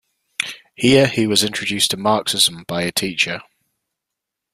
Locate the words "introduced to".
1.43-1.97